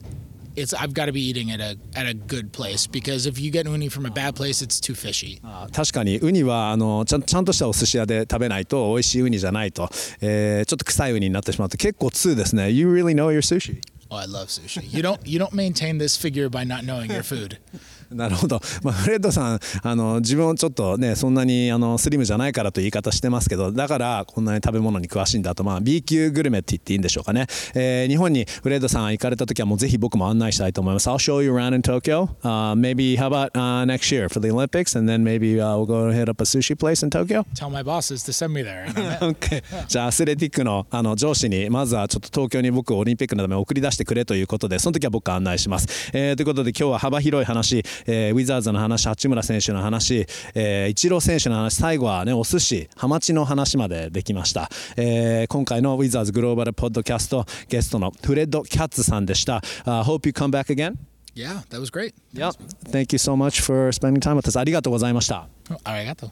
[0.56, 3.50] it's I've got to be eating at a at a good place because if you
[3.50, 5.40] get uni from a bad place, it's too fishy.
[5.72, 9.88] 確かにウニはあのちゃんちゃんとしたお寿司屋で食べないと美味しいウニじゃないと、
[10.20, 12.70] えーちょっと臭いウニになってしまうと結構通ですね。
[12.70, 13.80] You really know your sushi?
[14.10, 14.94] Oh, I love sushi.
[14.94, 17.58] You don't you don't maintain this figure by not knowing your food.
[18.11, 31.09] なるほど、 まあ、フレッドさんあの自分をちょっとねそんなにあのスリムじゃないからという言い方してますけどだからこんなに食べ物に詳しいんだと、まあ、B 級グルメって言っていいんでしょうかね、えー日本にフレッドさん行かれた時はもうぜひ僕も案内したいと思います。
[31.09, 34.97] I'll show you around in Tokyo、uh, maybe how about、uh, next year for the Olympics?
[34.97, 37.45] And then maybe、uh, we'll go hit up a sushi place in Tokyo?
[37.53, 38.87] Tell my bosses to send me there.
[39.87, 60.95] じゃあアスレティックのあの上司にまずはちょっと東京に僕をオリンピックのため送り出してくれということでその時は僕が案内します、えーということで今日は幅広い話、えーウィザーズの話八村選手の話、えー、イチロー選手の話最後はねお寿司ハマチの話までできました、えー今回のウィザーズグローバルポッドキャストゲストのフレッド・キャッツさんでした、uh, Hope you come back again.
[61.35, 62.15] Yeah, that was great.
[62.33, 62.53] Yep.
[62.89, 64.57] Thank you so much for spending time with us.
[64.59, 65.47] ありがとうございました。
[65.69, 66.31] Oh, arigato.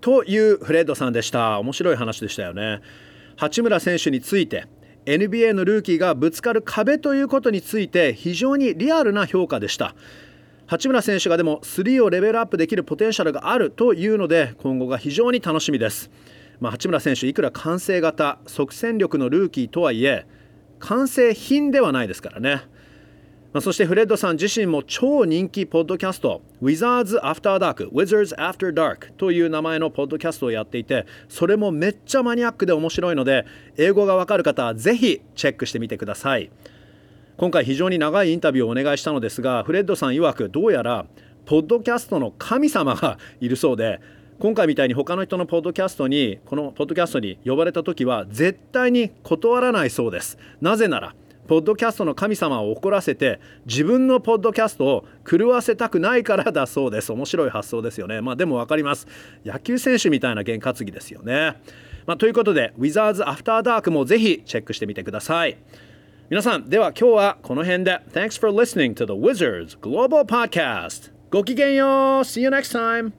[0.00, 1.60] というフレッドさんでした。
[1.60, 2.80] 面白い話でしたよね。
[3.36, 4.66] 八村選手について
[5.06, 9.94] NBA のルーキーがぶつかる壁ということについて非常にリアルな評価でした。
[10.66, 16.10] 八村選手がでも3をレベルアップできるポテンシャルがあるというので今後が非常に楽しみです、
[16.58, 20.26] まあ、八村選手いくら完成型即戦力のルーキーとはいえ
[20.78, 22.62] 完成品ではないですからね。
[23.54, 33.46] まあ、そしてフレッドさん自身も超人気ポッドキャスト Wizards After Dark Wizards After Dark という名前のポッドキャストをやっていてそれもめっちゃマニアックで面白いので
[33.76, 36.50] 英語がわかる方はぜひチェックしてみてください。
[37.36, 41.06] 今回非常に長いインタビューをお願いしたのですがフレッドさん曰くどうやら
[41.46, 44.00] ポッドキャストの神様がいるそうで
[44.40, 50.38] 今回みたいに他の人のポッドキャストにこのポッドキャストに呼ばれた時は絶対に断らないそうです。
[50.60, 51.14] なぜなら
[51.46, 57.12] ポッドキャストの神様を怒らせて自分のポッドキャストを狂わせたくないからだそうです。
[57.12, 58.20] 面白い発想ですよね。
[58.20, 59.06] まあでも分かります。
[59.44, 61.56] 野球選手みたいな験担ぎですよね、
[62.06, 65.56] まあ、ということで Wizards After Dark もぜひチェックしてみてください。
[66.30, 68.00] 皆さんでは今日はこの辺で。
[68.12, 71.88] Thanks for listening to the Wizards Global Podcast ごきげんよう。
[72.20, 73.12] See you next time